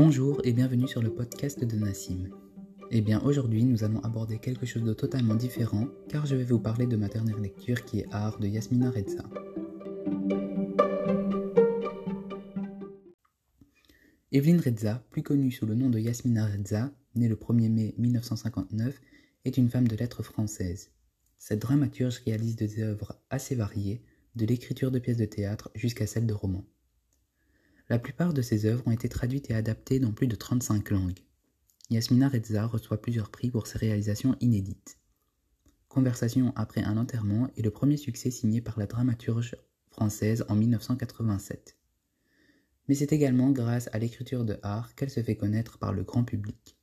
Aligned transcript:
Bonjour 0.00 0.40
et 0.44 0.52
bienvenue 0.52 0.86
sur 0.86 1.02
le 1.02 1.12
podcast 1.12 1.64
de 1.64 1.76
Nassim. 1.76 2.28
Eh 2.92 3.00
bien 3.00 3.20
aujourd'hui 3.22 3.64
nous 3.64 3.82
allons 3.82 3.98
aborder 4.04 4.38
quelque 4.38 4.64
chose 4.64 4.84
de 4.84 4.94
totalement 4.94 5.34
différent 5.34 5.88
car 6.08 6.24
je 6.24 6.36
vais 6.36 6.44
vous 6.44 6.60
parler 6.60 6.86
de 6.86 6.94
ma 6.94 7.08
dernière 7.08 7.40
lecture 7.40 7.84
qui 7.84 7.98
est 7.98 8.06
Art 8.12 8.38
de 8.38 8.46
Yasmina 8.46 8.92
Reza. 8.92 9.24
Evelyn 14.30 14.60
Reza, 14.60 15.04
plus 15.10 15.24
connue 15.24 15.50
sous 15.50 15.66
le 15.66 15.74
nom 15.74 15.90
de 15.90 15.98
Yasmina 15.98 16.46
Reza, 16.46 16.92
née 17.16 17.26
le 17.26 17.34
1er 17.34 17.68
mai 17.68 17.94
1959, 17.98 19.00
est 19.46 19.56
une 19.56 19.68
femme 19.68 19.88
de 19.88 19.96
lettres 19.96 20.22
française. 20.22 20.92
Cette 21.38 21.62
dramaturge 21.62 22.20
réalise 22.24 22.54
des 22.54 22.84
œuvres 22.84 23.20
assez 23.30 23.56
variées, 23.56 24.04
de 24.36 24.46
l'écriture 24.46 24.92
de 24.92 25.00
pièces 25.00 25.16
de 25.16 25.24
théâtre 25.24 25.72
jusqu'à 25.74 26.06
celle 26.06 26.26
de 26.26 26.34
romans. 26.34 26.68
La 27.90 27.98
plupart 27.98 28.34
de 28.34 28.42
ses 28.42 28.66
œuvres 28.66 28.82
ont 28.86 28.90
été 28.90 29.08
traduites 29.08 29.50
et 29.50 29.54
adaptées 29.54 29.98
dans 29.98 30.12
plus 30.12 30.26
de 30.26 30.36
35 30.36 30.90
langues. 30.90 31.20
Yasmina 31.88 32.28
Reza 32.28 32.66
reçoit 32.66 33.00
plusieurs 33.00 33.30
prix 33.30 33.50
pour 33.50 33.66
ses 33.66 33.78
réalisations 33.78 34.36
inédites. 34.40 34.98
Conversation 35.88 36.52
après 36.54 36.82
un 36.82 36.98
enterrement 36.98 37.48
est 37.56 37.62
le 37.62 37.70
premier 37.70 37.96
succès 37.96 38.30
signé 38.30 38.60
par 38.60 38.78
la 38.78 38.86
dramaturge 38.86 39.56
française 39.90 40.44
en 40.50 40.54
1987. 40.54 41.78
Mais 42.88 42.94
c'est 42.94 43.12
également 43.12 43.50
grâce 43.52 43.88
à 43.94 43.98
l'écriture 43.98 44.44
de 44.44 44.58
art 44.62 44.94
qu'elle 44.94 45.10
se 45.10 45.22
fait 45.22 45.36
connaître 45.36 45.78
par 45.78 45.94
le 45.94 46.04
grand 46.04 46.24
public. 46.24 46.76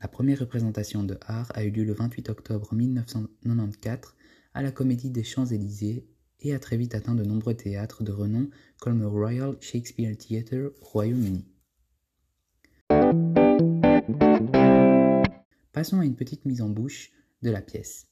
La 0.00 0.08
première 0.08 0.40
représentation 0.40 1.04
de 1.04 1.18
art 1.20 1.52
a 1.54 1.62
eu 1.62 1.70
lieu 1.70 1.84
le 1.84 1.92
28 1.92 2.30
octobre 2.30 2.74
1994 2.74 4.14
à 4.54 4.62
la 4.62 4.72
Comédie 4.72 5.10
des 5.10 5.24
Champs-Élysées 5.24 6.08
et 6.42 6.54
a 6.54 6.58
très 6.58 6.76
vite 6.76 6.94
atteint 6.94 7.14
de 7.14 7.24
nombreux 7.24 7.54
théâtres 7.54 8.02
de 8.02 8.12
renom 8.12 8.48
comme 8.80 9.00
le 9.00 9.08
Royal 9.08 9.56
Shakespeare 9.60 10.16
Theatre 10.16 10.72
au 10.80 10.84
Royaume-Uni. 10.84 11.44
Passons 15.72 16.00
à 16.00 16.04
une 16.04 16.16
petite 16.16 16.44
mise 16.44 16.62
en 16.62 16.68
bouche 16.68 17.12
de 17.42 17.50
la 17.50 17.62
pièce. 17.62 18.06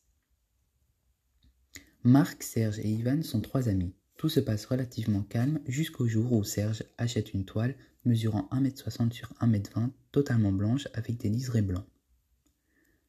Marc, 2.05 2.43
Serge 2.43 2.79
et 2.79 2.89
Ivan 2.89 3.23
sont 3.23 3.41
trois 3.41 3.69
amis. 3.69 3.95
Tout 4.17 4.29
se 4.29 4.41
passe 4.41 4.67
relativement 4.67 5.23
calme 5.23 5.61
jusqu'au 5.67 6.07
jour 6.07 6.33
où 6.33 6.45
Serge 6.45 6.85
achète 6.97 7.35
une 7.35 7.45
toile 7.45 7.77
mesurant 8.05 8.49
1m60 8.53 9.13
sur 9.13 9.33
1m20, 9.41 9.91
totalement 10.13 10.53
blanche 10.53 10.89
avec 10.95 11.19
des 11.19 11.29
liserés 11.29 11.63
blancs. 11.63 11.87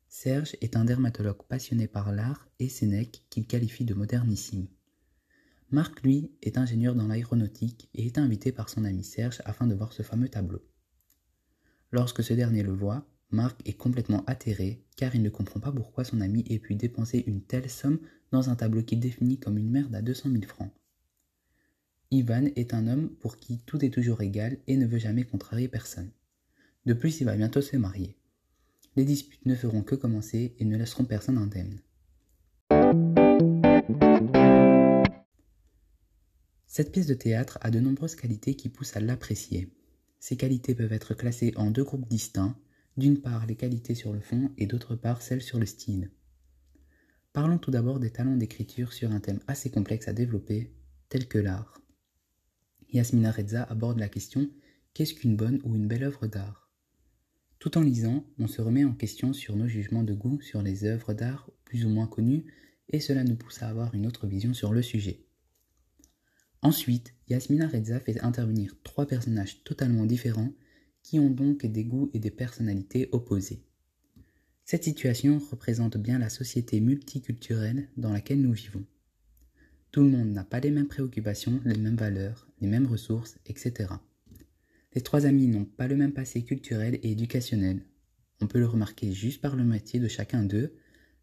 Serge 0.07 0.55
est 0.61 0.75
un 0.75 0.85
dermatologue 0.85 1.43
passionné 1.47 1.87
par 1.87 2.11
l'art 2.11 2.47
et 2.59 2.67
Sénèque 2.67 3.23
qu'il 3.29 3.45
qualifie 3.45 3.85
de 3.85 3.93
modernissime. 3.93 4.67
Marc, 5.71 6.01
lui, 6.01 6.31
est 6.41 6.57
ingénieur 6.57 6.95
dans 6.95 7.07
l'aéronautique 7.07 7.89
et 7.93 8.07
est 8.07 8.17
invité 8.17 8.51
par 8.51 8.69
son 8.69 8.85
ami 8.85 9.03
Serge 9.03 9.41
afin 9.45 9.67
de 9.67 9.75
voir 9.75 9.93
ce 9.93 10.01
fameux 10.01 10.29
tableau. 10.29 10.61
Lorsque 11.91 12.23
ce 12.23 12.33
dernier 12.33 12.63
le 12.63 12.71
voit, 12.71 13.07
Marc 13.29 13.61
est 13.67 13.73
complètement 13.73 14.23
atterré 14.25 14.83
car 14.95 15.13
il 15.15 15.21
ne 15.21 15.29
comprend 15.29 15.59
pas 15.59 15.71
pourquoi 15.71 16.03
son 16.03 16.21
ami 16.21 16.43
ait 16.49 16.57
pu 16.57 16.73
dépenser 16.73 17.23
une 17.27 17.41
telle 17.41 17.69
somme 17.69 17.99
dans 18.31 18.49
un 18.49 18.55
tableau 18.55 18.81
qu'il 18.81 18.99
définit 18.99 19.39
comme 19.39 19.59
une 19.59 19.69
merde 19.69 19.93
à 19.93 20.01
200 20.01 20.31
000 20.31 20.43
francs. 20.45 20.71
Ivan 22.09 22.45
est 22.55 22.73
un 22.73 22.87
homme 22.87 23.09
pour 23.19 23.37
qui 23.37 23.59
tout 23.59 23.85
est 23.85 23.93
toujours 23.93 24.21
égal 24.21 24.57
et 24.65 24.75
ne 24.75 24.87
veut 24.87 24.97
jamais 24.97 25.23
contrarier 25.23 25.67
personne. 25.67 26.09
De 26.87 26.93
plus, 26.93 27.21
il 27.21 27.25
va 27.25 27.35
bientôt 27.35 27.61
se 27.61 27.77
marier. 27.77 28.17
Les 28.95 29.05
disputes 29.05 29.45
ne 29.45 29.53
feront 29.53 29.83
que 29.83 29.93
commencer 29.93 30.55
et 30.57 30.65
ne 30.65 30.75
laisseront 30.75 31.05
personne 31.05 31.37
indemne. 31.37 31.79
Cette 36.71 36.91
pièce 36.91 37.07
de 37.07 37.15
théâtre 37.15 37.57
a 37.61 37.71
de 37.71 37.79
nombreuses 37.79 38.13
qualités 38.13 38.53
qui 38.53 38.69
poussent 38.69 38.95
à 38.95 38.99
l'apprécier. 38.99 39.73
Ces 40.19 40.37
qualités 40.37 40.75
peuvent 40.75 40.93
être 40.93 41.15
classées 41.15 41.51
en 41.55 41.71
deux 41.71 41.83
groupes 41.83 42.07
distincts, 42.07 42.55
d'une 42.95 43.19
part 43.19 43.47
les 43.47 43.55
qualités 43.55 43.95
sur 43.95 44.13
le 44.13 44.19
fond 44.19 44.51
et 44.55 44.67
d'autre 44.67 44.95
part 44.95 45.23
celles 45.23 45.41
sur 45.41 45.57
le 45.57 45.65
style. 45.65 46.11
Parlons 47.33 47.57
tout 47.57 47.71
d'abord 47.71 47.99
des 47.99 48.11
talents 48.11 48.37
d'écriture 48.37 48.93
sur 48.93 49.11
un 49.11 49.19
thème 49.19 49.39
assez 49.47 49.71
complexe 49.71 50.07
à 50.07 50.13
développer, 50.13 50.71
tel 51.09 51.27
que 51.27 51.39
l'art. 51.39 51.81
Yasmina 52.93 53.31
Reza 53.31 53.63
aborde 53.63 53.97
la 53.97 54.07
question 54.07 54.47
qu'est-ce 54.93 55.15
qu'une 55.15 55.35
bonne 55.35 55.59
ou 55.63 55.75
une 55.75 55.87
belle 55.87 56.03
œuvre 56.03 56.27
d'art? 56.27 56.69
Tout 57.57 57.79
en 57.79 57.81
lisant, 57.81 58.23
on 58.37 58.45
se 58.45 58.61
remet 58.61 58.85
en 58.85 58.93
question 58.93 59.33
sur 59.33 59.55
nos 59.55 59.67
jugements 59.67 60.03
de 60.03 60.13
goût 60.13 60.39
sur 60.41 60.61
les 60.61 60.83
œuvres 60.83 61.13
d'art 61.13 61.49
plus 61.65 61.83
ou 61.83 61.89
moins 61.89 62.07
connues, 62.07 62.45
et 62.89 62.99
cela 62.99 63.23
nous 63.23 63.35
pousse 63.35 63.63
à 63.63 63.69
avoir 63.69 63.95
une 63.95 64.05
autre 64.05 64.27
vision 64.27 64.53
sur 64.53 64.71
le 64.71 64.83
sujet. 64.83 65.25
Ensuite, 66.61 67.13
Yasmina 67.29 67.67
Reza 67.67 67.99
fait 67.99 68.19
intervenir 68.21 68.75
trois 68.83 69.07
personnages 69.07 69.63
totalement 69.63 70.05
différents 70.05 70.53
qui 71.03 71.19
ont 71.19 71.29
donc 71.29 71.65
des 71.65 71.85
goûts 71.85 72.09
et 72.13 72.19
des 72.19 72.31
personnalités 72.31 73.07
opposées. 73.11 73.63
Cette 74.65 74.83
situation 74.83 75.39
représente 75.39 75.97
bien 75.97 76.19
la 76.19 76.29
société 76.29 76.79
multiculturelle 76.81 77.89
dans 77.97 78.11
laquelle 78.11 78.41
nous 78.41 78.51
vivons. 78.51 78.85
Tout 79.91 80.03
le 80.03 80.09
monde 80.09 80.31
n'a 80.31 80.43
pas 80.43 80.59
les 80.59 80.69
mêmes 80.69 80.87
préoccupations, 80.87 81.61
les 81.65 81.77
mêmes 81.77 81.95
valeurs, 81.95 82.47
les 82.61 82.67
mêmes 82.67 82.85
ressources, 82.85 83.39
etc. 83.47 83.93
Les 84.93 85.01
trois 85.01 85.25
amis 85.25 85.47
n'ont 85.47 85.65
pas 85.65 85.87
le 85.87 85.95
même 85.95 86.13
passé 86.13 86.43
culturel 86.43 86.99
et 87.01 87.11
éducationnel. 87.11 87.83
On 88.41 88.47
peut 88.47 88.59
le 88.59 88.67
remarquer 88.67 89.11
juste 89.11 89.41
par 89.41 89.55
le 89.55 89.63
métier 89.63 89.99
de 89.99 90.07
chacun 90.07 90.43
d'eux, 90.43 90.75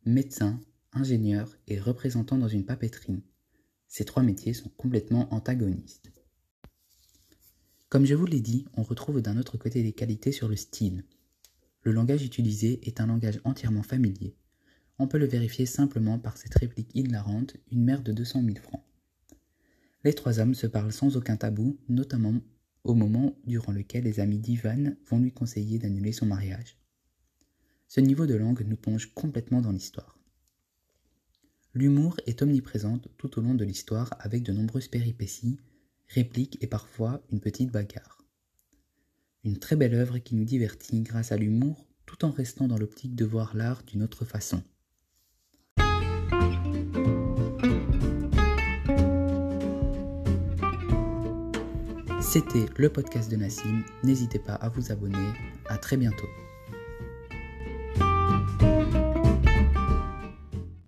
médecin, 0.04 0.60
ingénieur 0.92 1.56
et 1.68 1.78
représentant 1.78 2.38
dans 2.38 2.48
une 2.48 2.64
papeterie. 2.64 3.22
Ces 3.96 4.04
trois 4.04 4.22
métiers 4.22 4.52
sont 4.52 4.68
complètement 4.76 5.32
antagonistes. 5.32 6.12
Comme 7.88 8.04
je 8.04 8.14
vous 8.14 8.26
l'ai 8.26 8.42
dit, 8.42 8.66
on 8.76 8.82
retrouve 8.82 9.22
d'un 9.22 9.38
autre 9.38 9.56
côté 9.56 9.82
des 9.82 9.94
qualités 9.94 10.32
sur 10.32 10.48
le 10.48 10.56
style. 10.56 11.02
Le 11.80 11.92
langage 11.92 12.22
utilisé 12.22 12.86
est 12.86 13.00
un 13.00 13.06
langage 13.06 13.40
entièrement 13.44 13.82
familier. 13.82 14.36
On 14.98 15.08
peut 15.08 15.16
le 15.16 15.24
vérifier 15.24 15.64
simplement 15.64 16.18
par 16.18 16.36
cette 16.36 16.56
réplique 16.56 16.94
hilarante, 16.94 17.56
une 17.72 17.84
mère 17.84 18.02
de 18.02 18.12
200 18.12 18.42
000 18.44 18.56
francs. 18.56 18.84
Les 20.04 20.12
trois 20.12 20.40
hommes 20.40 20.54
se 20.54 20.66
parlent 20.66 20.92
sans 20.92 21.16
aucun 21.16 21.38
tabou, 21.38 21.78
notamment 21.88 22.34
au 22.84 22.92
moment 22.92 23.34
durant 23.46 23.72
lequel 23.72 24.04
les 24.04 24.20
amis 24.20 24.40
d'Ivan 24.40 24.92
vont 25.06 25.20
lui 25.20 25.32
conseiller 25.32 25.78
d'annuler 25.78 26.12
son 26.12 26.26
mariage. 26.26 26.76
Ce 27.88 28.00
niveau 28.00 28.26
de 28.26 28.34
langue 28.34 28.62
nous 28.66 28.76
plonge 28.76 29.14
complètement 29.14 29.62
dans 29.62 29.72
l'histoire. 29.72 30.15
L'humour 31.76 32.16
est 32.24 32.40
omniprésente 32.40 33.08
tout 33.18 33.38
au 33.38 33.42
long 33.42 33.52
de 33.52 33.62
l'histoire 33.62 34.08
avec 34.18 34.42
de 34.42 34.50
nombreuses 34.50 34.88
péripéties, 34.88 35.58
répliques 36.08 36.56
et 36.62 36.66
parfois 36.66 37.20
une 37.30 37.38
petite 37.38 37.70
bagarre. 37.70 38.22
Une 39.44 39.58
très 39.58 39.76
belle 39.76 39.92
œuvre 39.92 40.16
qui 40.16 40.36
nous 40.36 40.46
divertit 40.46 41.02
grâce 41.02 41.32
à 41.32 41.36
l'humour 41.36 41.84
tout 42.06 42.24
en 42.24 42.30
restant 42.30 42.66
dans 42.66 42.78
l'optique 42.78 43.14
de 43.14 43.26
voir 43.26 43.54
l'art 43.54 43.82
d'une 43.82 44.02
autre 44.02 44.24
façon. 44.24 44.62
C'était 52.22 52.64
le 52.78 52.88
podcast 52.88 53.30
de 53.30 53.36
Nassim. 53.36 53.84
N'hésitez 54.02 54.38
pas 54.38 54.54
à 54.54 54.70
vous 54.70 54.92
abonner. 54.92 55.28
À 55.66 55.76
très 55.76 55.98
bientôt. 55.98 56.28